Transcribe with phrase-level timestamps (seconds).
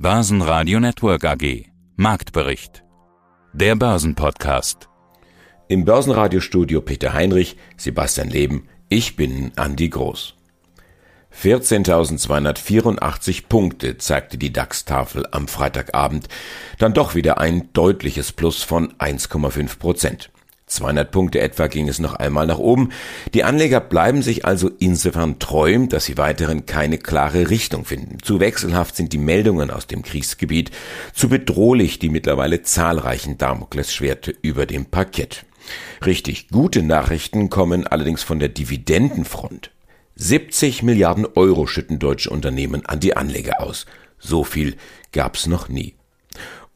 [0.00, 1.64] Börsenradio Network AG.
[1.96, 2.84] Marktbericht.
[3.52, 4.88] Der Börsenpodcast.
[5.66, 10.36] Im Börsenradiostudio Peter Heinrich, Sebastian Leben, ich bin Andi Groß.
[11.36, 16.28] 14.284 Punkte zeigte die DAX-Tafel am Freitagabend,
[16.78, 20.30] dann doch wieder ein deutliches Plus von 1,5 Prozent.
[20.68, 22.90] 200 Punkte etwa ging es noch einmal nach oben.
[23.34, 28.18] Die Anleger bleiben sich also insofern treu, dass sie weiterhin keine klare Richtung finden.
[28.22, 30.70] Zu wechselhaft sind die Meldungen aus dem Kriegsgebiet,
[31.12, 35.44] zu bedrohlich die mittlerweile zahlreichen Damoklesschwerte über dem Parkett.
[36.04, 39.70] Richtig gute Nachrichten kommen allerdings von der Dividendenfront.
[40.16, 43.86] 70 Milliarden Euro schütten deutsche Unternehmen an die Anleger aus.
[44.18, 44.76] So viel
[45.12, 45.97] gab's noch nie.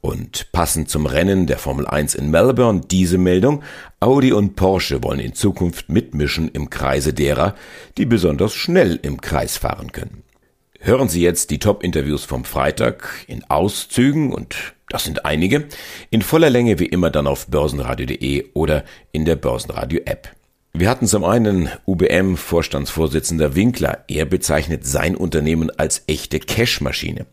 [0.02, 3.62] Und passend zum Rennen der Formel 1 in Melbourne diese Meldung,
[4.00, 7.54] Audi und Porsche wollen in Zukunft mitmischen im Kreise derer,
[7.96, 10.24] die besonders schnell im Kreis fahren können.
[10.80, 15.68] Hören Sie jetzt die Top-Interviews vom Freitag in Auszügen und das sind einige,
[16.10, 20.30] in voller Länge wie immer dann auf börsenradio.de oder in der Börsenradio-App.
[20.74, 24.04] Wir hatten zum einen UBM-Vorstandsvorsitzender Winkler.
[24.08, 27.26] Er bezeichnet sein Unternehmen als echte Cashmaschine.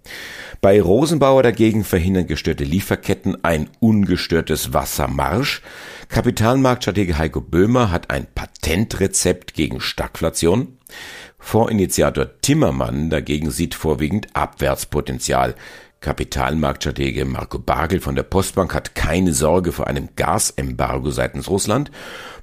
[0.59, 5.61] Bei Rosenbauer dagegen verhindern gestörte Lieferketten ein ungestörtes Wassermarsch.
[6.09, 10.77] Kapitalmarktstratege Heiko Böhmer hat ein Patentrezept gegen Stagflation.
[11.37, 15.55] Vorinitiator Timmermann dagegen sieht vorwiegend Abwärtspotenzial.
[16.01, 21.91] Kapitalmarktstratege Marco Bagel von der Postbank hat keine Sorge vor einem Gasembargo seitens Russland.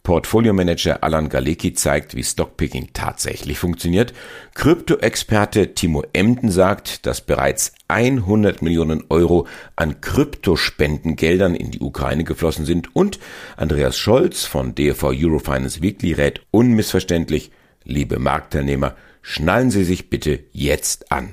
[0.07, 4.15] Portfoliomanager Alan Galecki zeigt, wie Stockpicking tatsächlich funktioniert.
[4.55, 12.65] Kryptoexperte Timo Emden sagt, dass bereits 100 Millionen Euro an Kryptospendengeldern in die Ukraine geflossen
[12.65, 13.19] sind und
[13.57, 17.51] Andreas Scholz von DFV Eurofinance Weekly rät unmissverständlich,
[17.83, 21.31] liebe Marktteilnehmer, schnallen Sie sich bitte jetzt an.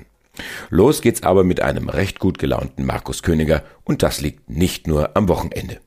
[0.72, 5.16] Los geht's aber mit einem recht gut gelaunten Markus Königer und das liegt nicht nur
[5.16, 5.80] am Wochenende.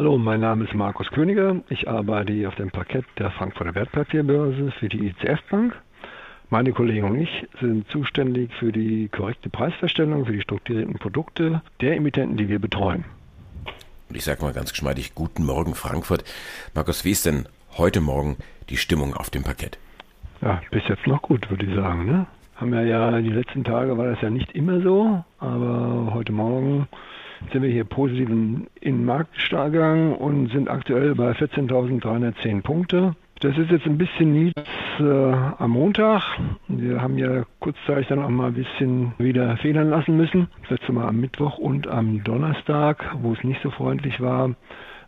[0.00, 1.56] Hallo, mein Name ist Markus Königer.
[1.68, 5.76] Ich arbeite hier auf dem Parkett der Frankfurter Wertpapierbörse für die ICF Bank.
[6.48, 11.96] Meine Kollegen und ich sind zuständig für die korrekte Preisverstellung für die strukturierten Produkte der
[11.96, 13.04] Emittenten, die wir betreuen.
[14.08, 16.24] Und ich sage mal ganz geschmeidig, guten Morgen Frankfurt.
[16.74, 17.46] Markus, wie ist denn
[17.76, 18.38] heute Morgen
[18.70, 19.78] die Stimmung auf dem Parkett?
[20.40, 22.06] Ja, bis jetzt noch gut, würde ich sagen.
[22.06, 22.26] Ne?
[22.60, 26.88] haben wir ja, die letzten Tage war das ja nicht immer so, aber heute Morgen
[27.52, 33.14] sind wir hier positiv in, gegangen und sind aktuell bei 14.310 Punkte.
[33.40, 34.66] Das ist jetzt ein bisschen niedrig
[34.98, 36.22] äh, am Montag.
[36.68, 40.48] Wir haben ja kurzzeitig dann auch mal ein bisschen wieder federn lassen müssen.
[40.62, 44.54] Das letzte Mal am Mittwoch und am Donnerstag, wo es nicht so freundlich war.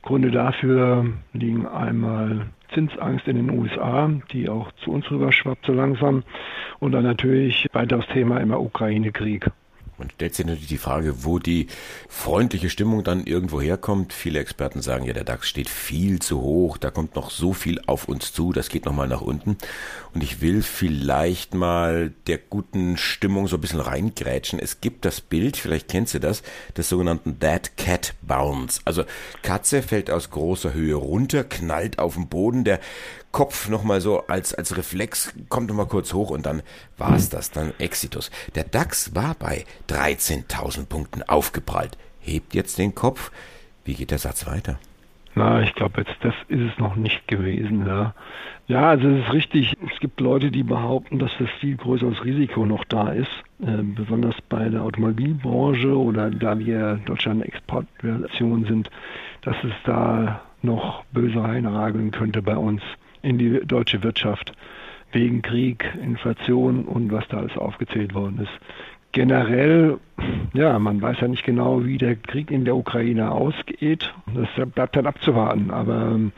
[0.03, 1.05] Gründe dafür
[1.35, 6.25] liegen einmal Zinsangst in den USA, die auch zu uns rüber schwappt so langsam.
[6.81, 9.51] Und dann natürlich weiteres Thema immer Ukraine-Krieg.
[10.03, 11.69] Man stellt sich natürlich die Frage, wo die
[12.09, 14.13] freundliche Stimmung dann irgendwo herkommt.
[14.13, 17.81] Viele Experten sagen ja, der DAX steht viel zu hoch, da kommt noch so viel
[17.87, 19.57] auf uns zu, das geht nochmal nach unten.
[20.13, 24.59] Und ich will vielleicht mal der guten Stimmung so ein bisschen reingrätschen.
[24.59, 26.43] Es gibt das Bild, vielleicht kennst du das,
[26.77, 28.81] des sogenannten Dead Cat Bounce.
[28.85, 29.05] Also
[29.43, 32.81] Katze fällt aus großer Höhe runter, knallt auf den Boden, der
[33.33, 36.63] Kopf nochmal so als, als Reflex kommt nochmal kurz hoch und dann
[36.99, 38.31] war's das, dann Exitus.
[38.55, 43.33] Der DAX war bei 13.000 Punkten aufgeprallt, hebt jetzt den Kopf.
[43.85, 44.79] Wie geht der Satz weiter?
[45.35, 47.87] Na, ich glaube, jetzt das ist es noch nicht gewesen.
[47.87, 48.15] Ja.
[48.67, 49.73] ja, also es ist richtig.
[49.91, 53.31] Es gibt Leute, die behaupten, dass das viel größeres Risiko noch da ist,
[53.63, 58.91] äh, besonders bei der Automobilbranche oder da wir Deutschland Exportnation sind,
[59.41, 62.83] dass es da noch böse reinrageln könnte bei uns
[63.23, 64.53] in die deutsche Wirtschaft
[65.13, 68.53] wegen Krieg, Inflation und was da alles aufgezählt worden ist.
[69.13, 69.99] Generell,
[70.55, 74.13] ja, man weiß ja nicht genau, wie der Krieg in der Ukraine ausgeht.
[74.35, 75.71] Das bleibt dann abzuwarten.
[75.71, 76.33] Aber ähm,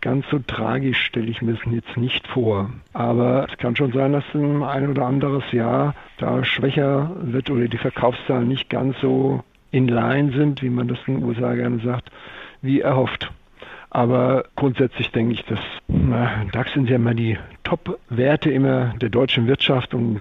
[0.00, 2.70] ganz so tragisch stelle ich mir das jetzt nicht vor.
[2.92, 7.66] Aber es kann schon sein, dass ein, ein oder anderes Jahr da schwächer wird oder
[7.66, 9.42] die Verkaufszahlen nicht ganz so
[9.72, 12.12] in line sind, wie man das in den USA gerne sagt,
[12.62, 13.32] wie erhofft.
[13.94, 19.46] Aber grundsätzlich denke ich, dass na, DAX sind ja immer die Top-Werte immer der deutschen
[19.46, 20.18] Wirtschaft und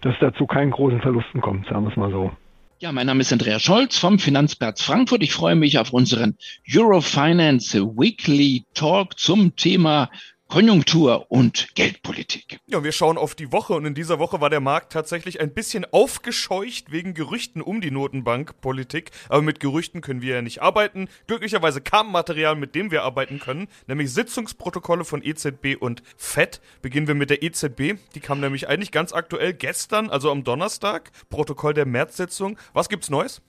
[0.00, 2.30] dass dazu keinen großen Verlusten kommt, sagen wir es mal so.
[2.78, 5.24] Ja, mein Name ist Andreas Scholz vom Finanzplatz Frankfurt.
[5.24, 6.36] Ich freue mich auf unseren
[6.72, 10.08] Eurofinance Weekly Talk zum Thema
[10.50, 12.58] Konjunktur- und Geldpolitik.
[12.66, 15.54] Ja, wir schauen auf die Woche und in dieser Woche war der Markt tatsächlich ein
[15.54, 19.12] bisschen aufgescheucht wegen Gerüchten um die Notenbankpolitik.
[19.28, 21.08] Aber mit Gerüchten können wir ja nicht arbeiten.
[21.28, 26.60] Glücklicherweise kam Material, mit dem wir arbeiten können, nämlich Sitzungsprotokolle von EZB und FED.
[26.82, 28.00] Beginnen wir mit der EZB.
[28.16, 31.12] Die kam nämlich eigentlich ganz aktuell gestern, also am Donnerstag.
[31.28, 32.58] Protokoll der Märzsitzung.
[32.72, 33.40] Was gibt's Neues?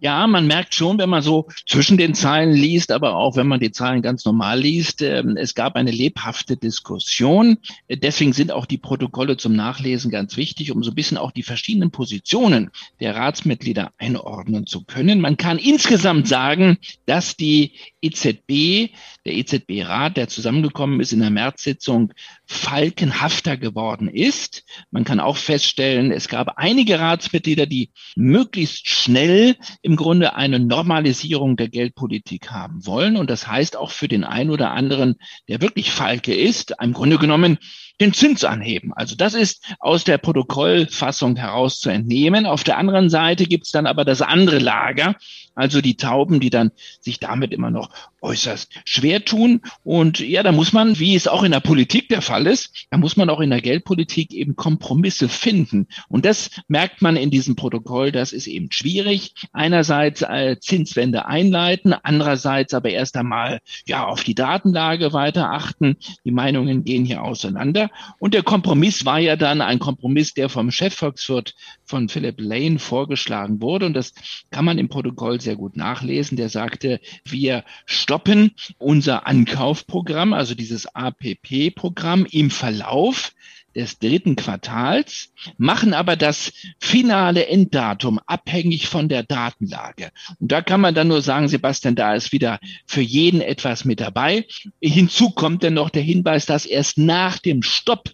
[0.00, 3.58] Ja, man merkt schon, wenn man so zwischen den Zeilen liest, aber auch wenn man
[3.58, 7.58] die Zahlen ganz normal liest, äh, es gab eine lebhafte Diskussion.
[7.90, 11.42] Deswegen sind auch die Protokolle zum Nachlesen ganz wichtig, um so ein bisschen auch die
[11.42, 15.20] verschiedenen Positionen der Ratsmitglieder einordnen zu können.
[15.20, 18.92] Man kann insgesamt sagen, dass die EZB,
[19.26, 22.12] der EZB-Rat, der zusammengekommen ist in der Märzsitzung,
[22.48, 24.64] falkenhafter geworden ist.
[24.90, 31.56] Man kann auch feststellen, es gab einige Ratsmitglieder, die möglichst schnell im Grunde eine Normalisierung
[31.56, 33.18] der Geldpolitik haben wollen.
[33.18, 35.16] Und das heißt auch für den einen oder anderen,
[35.46, 37.58] der wirklich Falke ist, im Grunde genommen
[38.00, 38.92] den Zins anheben.
[38.94, 42.46] Also das ist aus der Protokollfassung heraus zu entnehmen.
[42.46, 45.16] Auf der anderen Seite gibt es dann aber das andere Lager,
[45.54, 47.90] also die Tauben, die dann sich damit immer noch
[48.20, 49.60] äußerst schwer tun.
[49.82, 52.98] Und ja, da muss man, wie es auch in der Politik der Fall ist, da
[52.98, 55.88] muss man auch in der Geldpolitik eben Kompromisse finden.
[56.08, 59.34] Und das merkt man in diesem Protokoll, das ist eben schwierig.
[59.52, 65.96] Einerseits äh, Zinswende einleiten, andererseits aber erst einmal ja auf die Datenlage weiter achten.
[66.24, 67.87] Die Meinungen gehen hier auseinander.
[68.18, 71.54] Und der Kompromiss war ja dann ein Kompromiss, der vom Chefvolkswirt
[71.84, 73.86] von Philip Lane vorgeschlagen wurde.
[73.86, 74.12] Und das
[74.50, 76.36] kann man im Protokoll sehr gut nachlesen.
[76.36, 83.32] Der sagte, wir stoppen unser Ankaufprogramm, also dieses APP-Programm im Verlauf
[83.78, 90.10] des dritten Quartals, machen aber das finale Enddatum abhängig von der Datenlage.
[90.40, 94.00] Und da kann man dann nur sagen, Sebastian, da ist wieder für jeden etwas mit
[94.00, 94.46] dabei.
[94.82, 98.10] Hinzu kommt dann noch der Hinweis, dass erst nach dem Stopp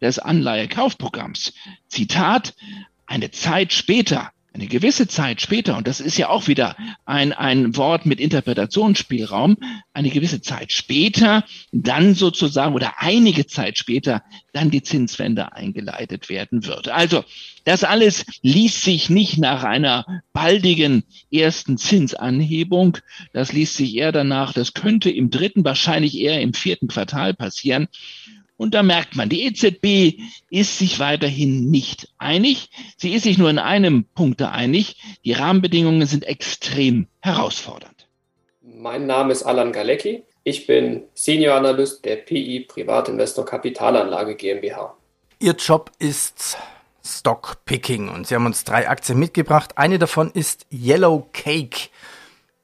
[0.00, 1.54] des Anleihekaufprogramms,
[1.88, 2.54] Zitat,
[3.06, 7.76] eine Zeit später eine gewisse Zeit später, und das ist ja auch wieder ein, ein
[7.76, 9.56] Wort mit Interpretationsspielraum,
[9.92, 14.22] eine gewisse Zeit später, dann sozusagen oder einige Zeit später,
[14.52, 16.88] dann die Zinswende eingeleitet werden wird.
[16.88, 17.24] Also
[17.64, 22.96] das alles liest sich nicht nach einer baldigen ersten Zinsanhebung.
[23.32, 27.88] Das liest sich eher danach, das könnte im dritten, wahrscheinlich eher im vierten Quartal passieren.
[28.58, 30.20] Und da merkt man, die EZB
[30.50, 32.70] ist sich weiterhin nicht einig.
[32.96, 34.96] Sie ist sich nur in einem Punkt einig.
[35.24, 38.08] Die Rahmenbedingungen sind extrem herausfordernd.
[38.60, 40.24] Mein Name ist Alan Galecki.
[40.42, 44.96] Ich bin Senior Analyst der PI Privatinvestor Kapitalanlage GmbH.
[45.38, 46.56] Ihr Job ist
[47.04, 49.78] Stockpicking und Sie haben uns drei Aktien mitgebracht.
[49.78, 51.90] Eine davon ist Yellow Cake.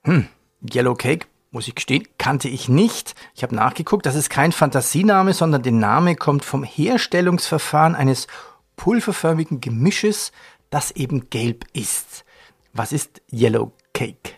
[0.02, 0.26] Hm,
[0.72, 3.14] Yellow Cake muss ich gestehen, kannte ich nicht.
[3.34, 8.26] Ich habe nachgeguckt, das ist kein Fantasiename, sondern der Name kommt vom Herstellungsverfahren eines
[8.76, 10.32] pulverförmigen Gemisches,
[10.70, 12.24] das eben gelb ist.
[12.72, 14.32] Was ist Yellow Cake?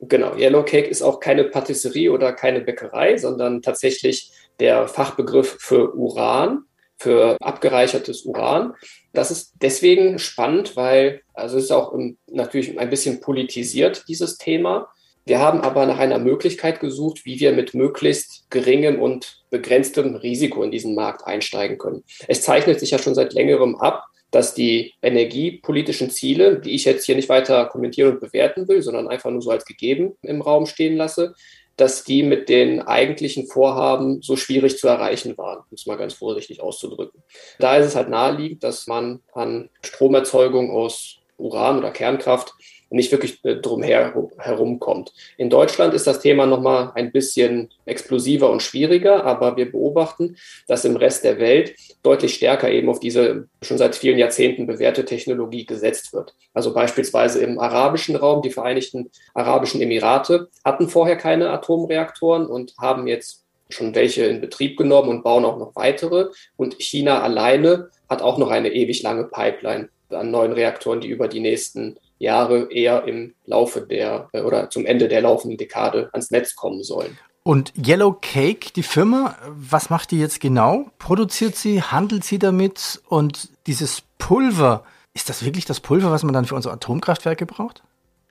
[0.00, 5.94] Genau, Yellow Cake ist auch keine Patisserie oder keine Bäckerei, sondern tatsächlich der Fachbegriff für
[5.94, 6.62] Uran,
[6.96, 8.74] für abgereichertes Uran.
[9.12, 11.94] Das ist deswegen spannend, weil, also es ist auch
[12.26, 14.88] natürlich ein bisschen politisiert, dieses Thema.
[15.28, 20.62] Wir haben aber nach einer Möglichkeit gesucht, wie wir mit möglichst geringem und begrenztem Risiko
[20.62, 22.02] in diesen Markt einsteigen können.
[22.28, 27.04] Es zeichnet sich ja schon seit längerem ab, dass die energiepolitischen Ziele, die ich jetzt
[27.04, 30.64] hier nicht weiter kommentieren und bewerten will, sondern einfach nur so als gegeben im Raum
[30.64, 31.34] stehen lasse,
[31.76, 36.14] dass die mit den eigentlichen Vorhaben so schwierig zu erreichen waren, um es mal ganz
[36.14, 37.22] vorsichtig auszudrücken.
[37.58, 42.54] Da ist es halt naheliegend, dass man an Stromerzeugung aus Uran oder Kernkraft
[42.90, 45.12] nicht wirklich äh, drum herumkommt.
[45.36, 50.36] In Deutschland ist das Thema nochmal ein bisschen explosiver und schwieriger, aber wir beobachten,
[50.66, 55.04] dass im Rest der Welt deutlich stärker eben auf diese schon seit vielen Jahrzehnten bewährte
[55.04, 56.34] Technologie gesetzt wird.
[56.54, 63.06] Also beispielsweise im arabischen Raum, die Vereinigten Arabischen Emirate hatten vorher keine Atomreaktoren und haben
[63.06, 66.28] jetzt schon welche in Betrieb genommen und bauen auch noch weitere.
[66.56, 71.28] Und China alleine hat auch noch eine ewig lange Pipeline an neuen Reaktoren, die über
[71.28, 76.30] die nächsten Jahre eher im Laufe der äh, oder zum Ende der laufenden Dekade ans
[76.30, 77.16] Netz kommen sollen.
[77.42, 80.90] Und Yellow Cake, die Firma, was macht die jetzt genau?
[80.98, 83.00] Produziert sie, handelt sie damit?
[83.08, 84.84] Und dieses Pulver,
[85.14, 87.82] ist das wirklich das Pulver, was man dann für unsere Atomkraftwerke braucht?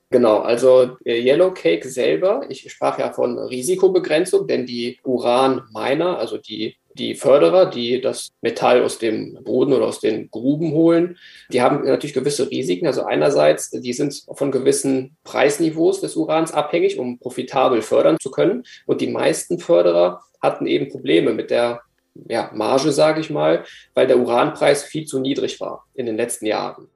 [0.09, 6.37] Genau, also äh, Yellow Cake selber, ich sprach ja von Risikobegrenzung, denn die Uran-Miner, also
[6.37, 11.17] die die Förderer, die das Metall aus dem Boden oder aus den Gruben holen,
[11.51, 12.87] die haben natürlich gewisse Risiken.
[12.87, 18.63] Also einerseits, die sind von gewissen Preisniveaus des Urans abhängig, um profitabel fördern zu können.
[18.85, 21.81] Und die meisten Förderer hatten eben Probleme mit der
[22.27, 23.63] ja, Marge, sage ich mal,
[23.93, 26.87] weil der Uranpreis viel zu niedrig war in den letzten Jahren.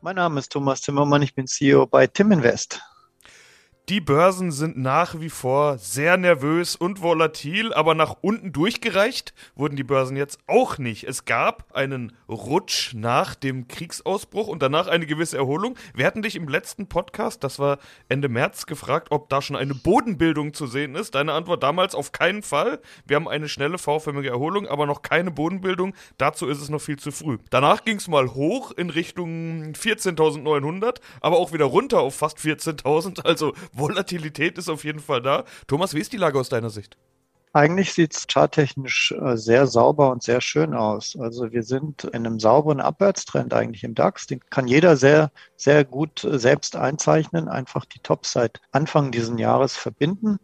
[0.00, 2.80] Mein Name ist Thomas Zimmermann, ich bin CEO bei Tim Invest.
[3.88, 9.76] Die Börsen sind nach wie vor sehr nervös und volatil, aber nach unten durchgereicht wurden
[9.76, 11.04] die Börsen jetzt auch nicht.
[11.04, 15.76] Es gab einen Rutsch nach dem Kriegsausbruch und danach eine gewisse Erholung.
[15.94, 17.78] Wir hatten dich im letzten Podcast, das war
[18.08, 21.14] Ende März, gefragt, ob da schon eine Bodenbildung zu sehen ist.
[21.14, 22.80] Deine Antwort damals auf keinen Fall.
[23.06, 25.94] Wir haben eine schnelle V-förmige Erholung, aber noch keine Bodenbildung.
[26.18, 27.38] Dazu ist es noch viel zu früh.
[27.50, 33.24] Danach ging es mal hoch in Richtung 14.900, aber auch wieder runter auf fast 14.000.
[33.24, 35.44] Also Volatilität ist auf jeden Fall da.
[35.66, 36.96] Thomas, wie ist die Lage aus deiner Sicht?
[37.52, 41.16] Eigentlich sieht es charttechnisch äh, sehr sauber und sehr schön aus.
[41.18, 44.26] Also wir sind in einem sauberen Abwärtstrend eigentlich im DAX.
[44.26, 47.48] Den kann jeder sehr, sehr gut äh, selbst einzeichnen.
[47.48, 50.38] Einfach die Tops seit Anfang dieses Jahres verbinden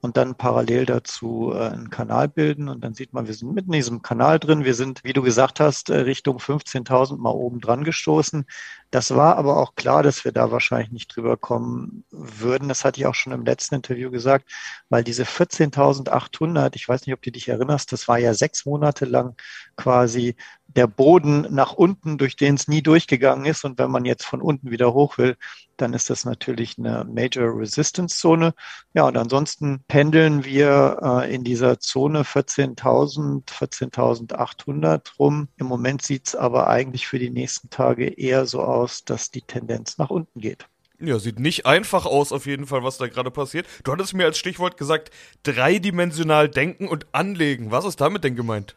[0.00, 2.68] und dann parallel dazu äh, einen Kanal bilden.
[2.68, 4.64] Und dann sieht man, wir sind mitten in diesem Kanal drin.
[4.64, 8.46] Wir sind, wie du gesagt hast, äh, Richtung 15.000 mal oben dran gestoßen.
[8.90, 12.68] Das war aber auch klar, dass wir da wahrscheinlich nicht drüber kommen würden.
[12.68, 14.50] Das hatte ich auch schon im letzten Interview gesagt,
[14.88, 19.04] weil diese 14.800, ich weiß nicht, ob du dich erinnerst, das war ja sechs Monate
[19.04, 19.36] lang
[19.76, 20.34] quasi
[20.76, 23.64] der Boden nach unten, durch den es nie durchgegangen ist.
[23.64, 25.36] Und wenn man jetzt von unten wieder hoch will,
[25.76, 28.54] dann ist das natürlich eine Major Resistance Zone.
[28.94, 35.48] Ja, und ansonsten pendeln wir äh, in dieser Zone 14.000, 14.800 rum.
[35.56, 39.42] Im Moment sieht es aber eigentlich für die nächsten Tage eher so aus, dass die
[39.42, 40.66] Tendenz nach unten geht.
[41.02, 43.66] Ja, sieht nicht einfach aus, auf jeden Fall, was da gerade passiert.
[43.84, 45.10] Du hattest mir als Stichwort gesagt,
[45.44, 47.70] dreidimensional denken und anlegen.
[47.70, 48.76] Was ist damit denn gemeint?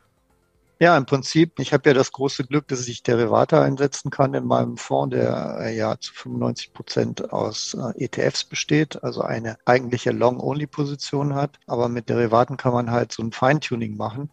[0.84, 4.46] Ja, im Prinzip, ich habe ja das große Glück, dass ich Derivate einsetzen kann in
[4.46, 10.12] meinem Fonds, der äh, ja zu 95 Prozent aus äh, ETFs besteht, also eine eigentliche
[10.12, 11.58] Long-Only-Position hat.
[11.68, 14.30] Aber mit Derivaten kann man halt so ein Feintuning machen.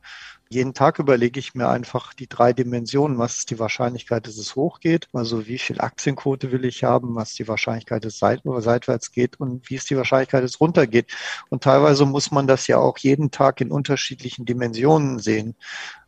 [0.53, 3.19] Jeden Tag überlege ich mir einfach die drei Dimensionen.
[3.19, 5.07] Was ist die Wahrscheinlichkeit, dass es hochgeht?
[5.13, 7.15] Also wie viel Aktienquote will ich haben?
[7.15, 9.39] Was ist die Wahrscheinlichkeit, dass es seit seitwärts geht?
[9.39, 11.13] Und wie ist die Wahrscheinlichkeit, dass es runtergeht?
[11.51, 15.55] Und teilweise muss man das ja auch jeden Tag in unterschiedlichen Dimensionen sehen.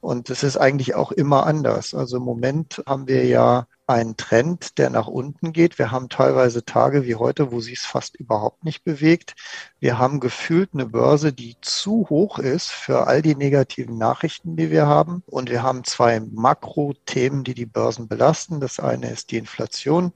[0.01, 1.95] Und das ist eigentlich auch immer anders.
[1.95, 5.79] Also im Moment haben wir ja einen Trend, der nach unten geht.
[5.79, 9.35] Wir haben teilweise Tage wie heute, wo sich es fast überhaupt nicht bewegt.
[9.81, 14.71] Wir haben gefühlt eine Börse, die zu hoch ist für all die negativen Nachrichten, die
[14.71, 15.23] wir haben.
[15.27, 18.61] Und wir haben zwei Makrothemen, die die Börsen belasten.
[18.61, 20.13] Das eine ist die Inflation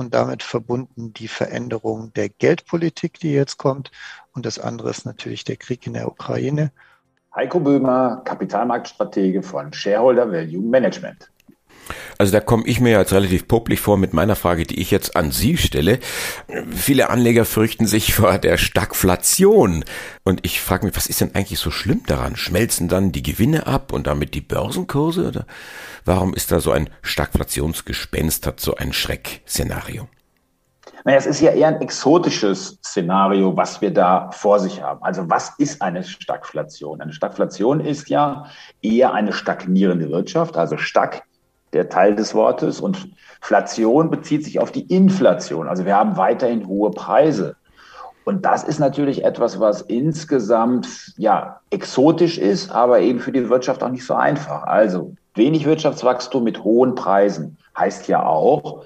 [0.00, 3.90] und damit verbunden die Veränderung der Geldpolitik, die jetzt kommt.
[4.32, 6.72] Und das andere ist natürlich der Krieg in der Ukraine.
[7.34, 11.30] Heiko Böhmer, Kapitalmarktstratege von Shareholder Value Management.
[12.20, 15.16] Also da komme ich mir jetzt relativ popelig vor mit meiner Frage, die ich jetzt
[15.16, 16.00] an Sie stelle.
[16.70, 19.86] Viele Anleger fürchten sich vor der Stagflation.
[20.22, 22.36] Und ich frage mich, was ist denn eigentlich so schlimm daran?
[22.36, 25.28] Schmelzen dann die Gewinne ab und damit die Börsenkurse?
[25.28, 25.46] Oder
[26.04, 30.06] warum ist da so ein Stagflationsgespenst, hat so ein Schreckszenario?
[31.06, 35.02] Naja, es ist ja eher ein exotisches Szenario, was wir da vor sich haben.
[35.02, 37.00] Also was ist eine Stagflation?
[37.00, 38.44] Eine Stagflation ist ja
[38.82, 41.22] eher eine stagnierende Wirtschaft, also Stag
[41.72, 42.80] der Teil des Wortes.
[42.80, 43.10] Und
[43.40, 45.68] Flation bezieht sich auf die Inflation.
[45.68, 47.56] Also wir haben weiterhin hohe Preise.
[48.24, 53.82] Und das ist natürlich etwas, was insgesamt ja exotisch ist, aber eben für die Wirtschaft
[53.82, 54.64] auch nicht so einfach.
[54.64, 58.84] Also wenig Wirtschaftswachstum mit hohen Preisen heißt ja auch,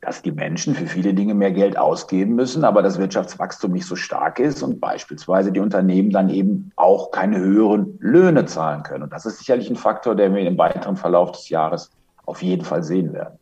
[0.00, 3.96] dass die Menschen für viele Dinge mehr Geld ausgeben müssen, aber das Wirtschaftswachstum nicht so
[3.96, 9.04] stark ist und beispielsweise die Unternehmen dann eben auch keine höheren Löhne zahlen können.
[9.04, 11.90] Und das ist sicherlich ein Faktor, der wir im weiteren Verlauf des Jahres
[12.26, 13.38] auf jeden Fall sehen werden.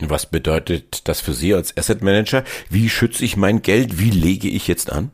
[0.00, 2.42] Was bedeutet das für Sie als Asset Manager?
[2.68, 3.98] Wie schütze ich mein Geld?
[3.98, 5.10] Wie lege ich jetzt an?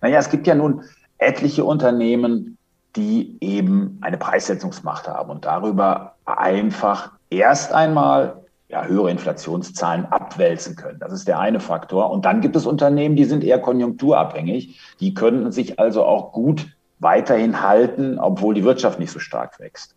[0.00, 0.82] Naja, es gibt ja nun
[1.18, 2.58] etliche Unternehmen,
[2.96, 10.98] die eben eine Preissetzungsmacht haben und darüber einfach erst einmal ja, höhere Inflationszahlen abwälzen können.
[11.00, 12.10] Das ist der eine Faktor.
[12.10, 14.78] Und dann gibt es Unternehmen, die sind eher konjunkturabhängig.
[15.00, 16.68] Die können sich also auch gut
[17.00, 19.94] weiterhin halten, obwohl die Wirtschaft nicht so stark wächst.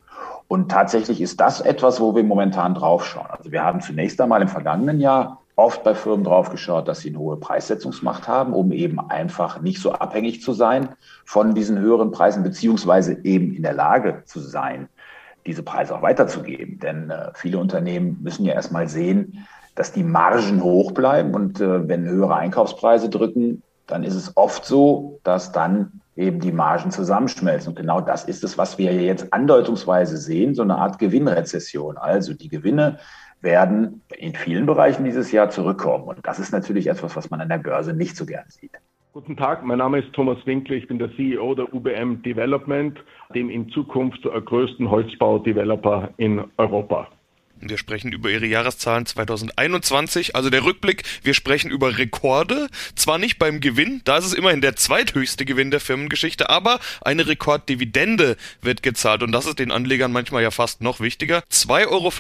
[0.54, 3.26] Und tatsächlich ist das etwas, wo wir momentan draufschauen.
[3.32, 7.18] Also wir haben zunächst einmal im vergangenen Jahr oft bei Firmen draufgeschaut, dass sie eine
[7.18, 10.90] hohe Preissetzungsmacht haben, um eben einfach nicht so abhängig zu sein
[11.26, 14.90] von diesen höheren Preisen, beziehungsweise eben in der Lage zu sein,
[15.48, 16.78] diese Preise auch weiterzugeben.
[16.78, 21.34] Denn äh, viele Unternehmen müssen ja erstmal sehen, dass die Margen hoch bleiben.
[21.34, 26.52] Und äh, wenn höhere Einkaufspreise drücken, dann ist es oft so, dass dann eben die
[26.52, 27.70] Margen zusammenschmelzen.
[27.70, 31.98] Und genau das ist es, was wir jetzt andeutungsweise sehen, so eine Art Gewinnrezession.
[31.98, 33.00] Also die Gewinne
[33.42, 36.06] werden in vielen Bereichen dieses Jahr zurückkommen.
[36.06, 38.72] Und das ist natürlich etwas, was man an der Börse nicht so gern sieht.
[39.12, 42.98] Guten Tag, mein Name ist Thomas Winkler, ich bin der CEO der UBM Development,
[43.36, 47.08] dem in Zukunft größten Holzbau-Developer in Europa.
[47.70, 51.04] Wir sprechen über ihre Jahreszahlen 2021, also der Rückblick.
[51.24, 52.68] Wir sprechen über Rekorde.
[52.96, 57.28] Zwar nicht beim Gewinn, da ist es immerhin der zweithöchste Gewinn der Firmengeschichte, aber eine
[57.28, 61.44] Rekorddividende wird gezahlt und das ist den Anlegern manchmal ja fast noch wichtiger.
[61.52, 62.12] 2,25 Euro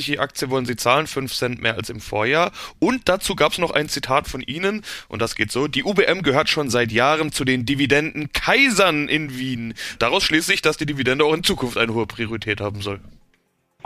[0.00, 2.52] je Aktie wollen sie zahlen, 5 Cent mehr als im Vorjahr.
[2.78, 5.68] Und dazu gab es noch ein Zitat von Ihnen und das geht so.
[5.68, 9.74] Die UBM gehört schon seit Jahren zu den Dividenden-Kaisern in Wien.
[9.98, 13.00] Daraus schließt sich, dass die Dividende auch in Zukunft eine hohe Priorität haben soll.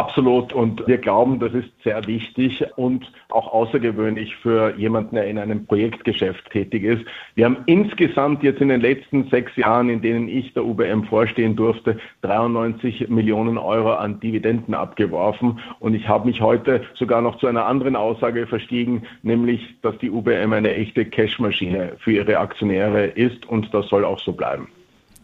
[0.00, 0.54] Absolut.
[0.54, 5.66] Und wir glauben, das ist sehr wichtig und auch außergewöhnlich für jemanden, der in einem
[5.66, 7.04] Projektgeschäft tätig ist.
[7.34, 11.54] Wir haben insgesamt jetzt in den letzten sechs Jahren, in denen ich der UBM vorstehen
[11.54, 15.60] durfte, 93 Millionen Euro an Dividenden abgeworfen.
[15.80, 20.10] Und ich habe mich heute sogar noch zu einer anderen Aussage verstiegen, nämlich, dass die
[20.10, 24.68] UBM eine echte Cashmaschine für ihre Aktionäre ist und das soll auch so bleiben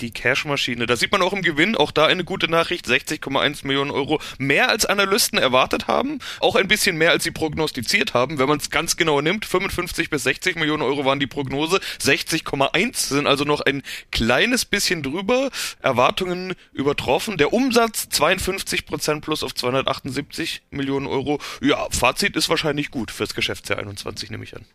[0.01, 0.87] die Cashmaschine.
[0.87, 4.69] Da sieht man auch im Gewinn, auch da eine gute Nachricht, 60,1 Millionen Euro mehr
[4.69, 8.71] als Analysten erwartet haben, auch ein bisschen mehr als sie prognostiziert haben, wenn man es
[8.71, 13.61] ganz genau nimmt, 55 bis 60 Millionen Euro waren die Prognose, 60,1 sind also noch
[13.61, 15.51] ein kleines bisschen drüber,
[15.81, 22.91] Erwartungen übertroffen, der Umsatz 52 Prozent plus auf 278 Millionen Euro, ja, Fazit ist wahrscheinlich
[22.91, 24.67] gut fürs Geschäftsjahr 21, nehme ich an.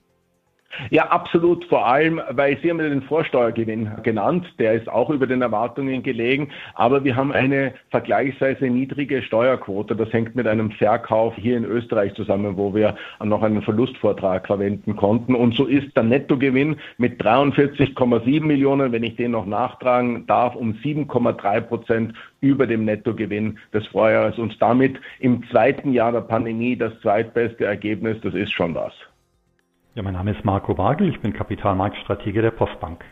[0.89, 1.65] Ja, absolut.
[1.65, 4.45] Vor allem, weil Sie haben ja den Vorsteuergewinn genannt.
[4.59, 6.49] Der ist auch über den Erwartungen gelegen.
[6.75, 9.95] Aber wir haben eine vergleichsweise niedrige Steuerquote.
[9.95, 14.95] Das hängt mit einem Verkauf hier in Österreich zusammen, wo wir noch einen Verlustvortrag verwenden
[14.95, 15.35] konnten.
[15.35, 20.73] Und so ist der Nettogewinn mit 43,7 Millionen, wenn ich den noch nachtragen darf, um
[20.73, 26.93] 7,3 Prozent über dem Nettogewinn des Vorjahres und damit im zweiten Jahr der Pandemie das
[27.01, 28.17] zweitbeste Ergebnis.
[28.21, 28.93] Das ist schon was.
[29.93, 33.03] Ja, mein Name ist Marco Bagel, ich bin Kapitalmarktstratege der Postbank.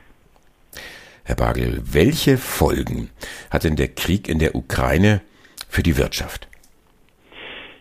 [1.26, 3.10] Herr Bagel, welche Folgen
[3.50, 5.20] hat denn der Krieg in der Ukraine
[5.68, 6.49] für die Wirtschaft?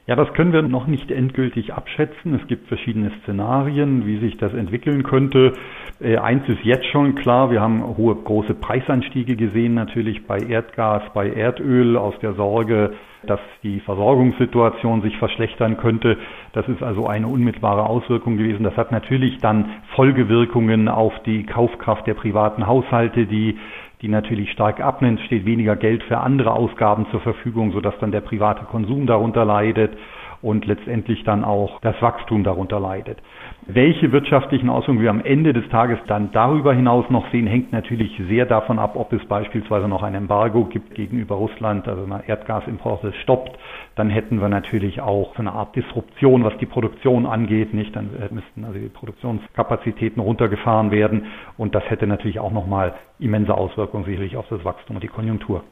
[0.09, 2.33] Ja, das können wir noch nicht endgültig abschätzen.
[2.33, 5.53] Es gibt verschiedene Szenarien, wie sich das entwickeln könnte.
[6.01, 11.03] Äh, eins ist jetzt schon klar, wir haben hohe, große Preisanstiege gesehen, natürlich bei Erdgas,
[11.13, 12.95] bei Erdöl, aus der Sorge,
[13.27, 16.17] dass die Versorgungssituation sich verschlechtern könnte.
[16.55, 18.65] Das ist also eine unmittelbare Auswirkung gewesen.
[18.65, 23.59] Das hat natürlich dann Folgewirkungen auf die Kaufkraft der privaten Haushalte, die
[24.03, 28.21] die natürlich stark abnimmt, steht weniger Geld für andere Ausgaben zur Verfügung, sodass dann der
[28.21, 29.97] private Konsum darunter leidet
[30.43, 33.19] und letztendlich dann auch das Wachstum darunter leidet.
[33.67, 38.19] Welche wirtschaftlichen Auswirkungen wir am Ende des Tages dann darüber hinaus noch sehen, hängt natürlich
[38.29, 43.13] sehr davon ab, ob es beispielsweise noch ein Embargo gibt gegenüber Russland, also eine Erdgasimporte
[43.23, 43.59] stoppt.
[43.97, 47.95] Dann hätten wir natürlich auch so eine Art Disruption, was die Produktion angeht, nicht?
[47.95, 53.55] Dann äh, müssten also die Produktionskapazitäten runtergefahren werden und das hätte natürlich auch nochmal immense
[53.55, 55.65] Auswirkungen sicherlich auf das Wachstum und die Konjunktur.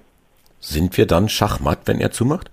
[0.58, 2.50] Sind wir dann Schachmatt, wenn er zumacht?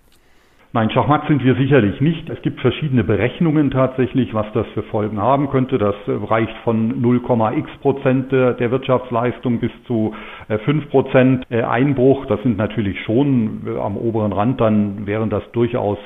[0.75, 2.31] Nein, Schachmatt sind wir sicherlich nicht.
[2.31, 5.77] Es gibt verschiedene Berechnungen tatsächlich, was das für Folgen haben könnte.
[5.77, 10.15] Das reicht von 0,x Prozent der Wirtschaftsleistung bis zu
[10.47, 12.25] 5 äh, Prozent äh, Einbruch.
[12.25, 15.99] Das sind natürlich schon äh, am oberen Rand, dann wären das durchaus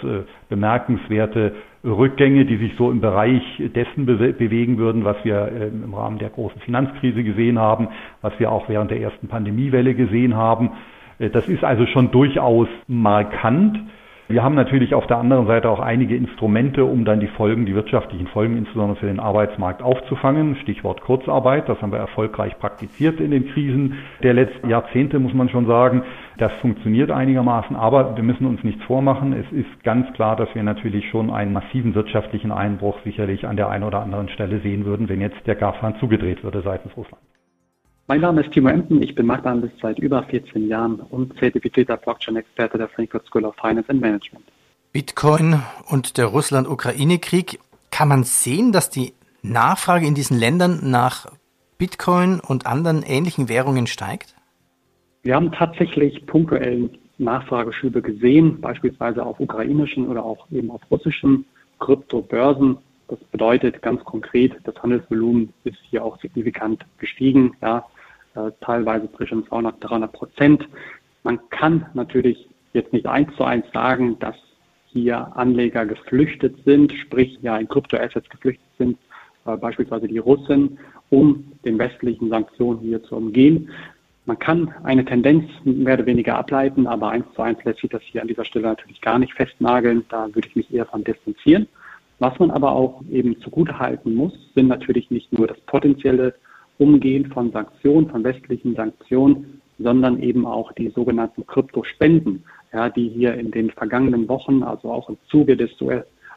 [0.49, 1.53] bemerkenswerte
[1.86, 3.41] Rückgänge, die sich so im Bereich
[3.73, 7.88] dessen bewegen würden, was wir im Rahmen der großen Finanzkrise gesehen haben,
[8.21, 10.71] was wir auch während der ersten Pandemiewelle gesehen haben.
[11.19, 13.80] Das ist also schon durchaus markant.
[14.29, 17.75] Wir haben natürlich auf der anderen Seite auch einige Instrumente, um dann die Folgen, die
[17.75, 20.57] wirtschaftlichen Folgen insbesondere für den Arbeitsmarkt aufzufangen.
[20.57, 25.47] Stichwort Kurzarbeit, das haben wir erfolgreich praktiziert in den Krisen der letzten Jahrzehnte, muss man
[25.47, 26.03] schon sagen.
[26.37, 29.31] Das funktioniert einigermaßen, aber wir müssen uns nichts vormachen.
[29.31, 33.69] Es ist ganz klar, dass wir natürlich schon einen massiven wirtschaftlichen Einbruch sicherlich an der
[33.69, 37.23] einen oder anderen Stelle sehen würden, wenn jetzt der Gashahn zugedreht würde seitens Russland.
[38.09, 42.77] Mein Name ist Timo Emden, ich bin Marktanalyst seit über 14 Jahren und zertifizierter Blockchain-Experte
[42.77, 44.45] der Frankfurt School of Finance and Management.
[44.93, 47.59] Bitcoin und der Russland-Ukraine-Krieg,
[47.91, 51.25] kann man sehen, dass die Nachfrage in diesen Ländern nach
[51.77, 54.35] Bitcoin und anderen ähnlichen Währungen steigt?
[55.23, 61.45] Wir haben tatsächlich punktuell Nachfrageschübe gesehen, beispielsweise auf ukrainischen oder auch eben auf russischen
[61.79, 62.77] Kryptobörsen.
[63.09, 67.53] Das bedeutet ganz konkret, das Handelsvolumen ist hier auch signifikant gestiegen.
[67.61, 67.85] Ja,
[68.38, 70.67] äh, teilweise zwischen 200 300 Prozent.
[71.23, 74.36] Man kann natürlich jetzt nicht eins zu eins sagen, dass
[74.88, 78.97] hier Anleger geflüchtet sind, sprich ja in Kryptoassets geflüchtet sind,
[79.45, 80.78] äh, beispielsweise die Russen,
[81.10, 83.69] um den westlichen Sanktionen hier zu umgehen.
[84.26, 88.02] Man kann eine Tendenz mehr oder weniger ableiten, aber eins zu eins lässt sich das
[88.04, 90.06] hier an dieser Stelle natürlich gar nicht festnageln.
[90.10, 91.67] Da würde ich mich eher von distanzieren.
[92.19, 96.36] Was man aber auch eben zugutehalten muss, sind natürlich nicht nur das potenzielle
[96.77, 103.35] Umgehen von Sanktionen, von westlichen Sanktionen, sondern eben auch die sogenannten Kryptospenden, ja, die hier
[103.35, 105.71] in den vergangenen Wochen, also auch im Zuge des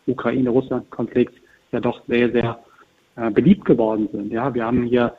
[0.06, 1.34] Ukraine-Russland-Konflikts,
[1.72, 2.58] ja doch sehr, sehr
[3.16, 4.32] äh, beliebt geworden sind.
[4.32, 5.14] Ja, wir haben hier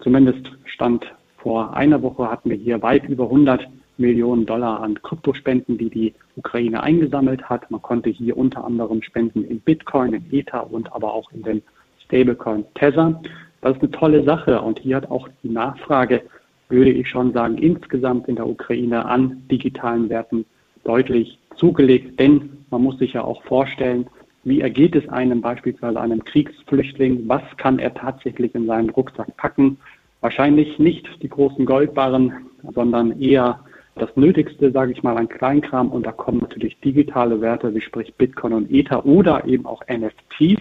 [0.00, 1.04] zumindest Stand
[1.36, 3.66] vor einer Woche hatten wir hier weit über 100
[3.98, 7.70] Millionen Dollar an Kryptospenden, die die Ukraine eingesammelt hat.
[7.70, 11.62] Man konnte hier unter anderem spenden in Bitcoin, in Ether und aber auch in den
[12.04, 13.20] Stablecoin Tether.
[13.62, 16.22] Das ist eine tolle Sache und hier hat auch die Nachfrage,
[16.68, 20.44] würde ich schon sagen, insgesamt in der Ukraine an digitalen Werten
[20.84, 24.06] deutlich zugelegt, denn man muss sich ja auch vorstellen,
[24.44, 27.28] wie ergeht es einem beispielsweise einem Kriegsflüchtling?
[27.28, 29.78] Was kann er tatsächlich in seinen Rucksack packen?
[30.20, 32.32] Wahrscheinlich nicht die großen Goldbarren,
[32.74, 33.60] sondern eher
[33.94, 35.90] das Nötigste, sage ich mal, an Kleinkram.
[35.90, 40.60] Und da kommen natürlich digitale Werte, wie sprich Bitcoin und Ether oder eben auch NFTs,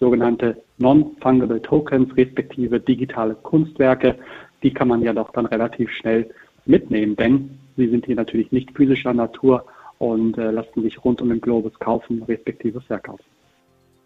[0.00, 4.18] sogenannte Non-Fungible Tokens, respektive digitale Kunstwerke.
[4.62, 6.30] Die kann man ja doch dann relativ schnell
[6.66, 9.64] mitnehmen, denn sie sind hier natürlich nicht physischer Natur
[9.98, 13.24] und äh, lassen sich rund um den Globus kaufen, respektive verkaufen.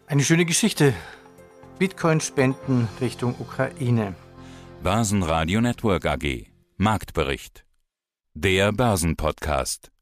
[0.07, 0.93] Eine schöne Geschichte.
[1.79, 4.15] Bitcoin-Spenden Richtung Ukraine.
[4.83, 6.47] Börsenradio Network AG.
[6.77, 7.65] Marktbericht.
[8.33, 9.94] Der Börsenpodcast.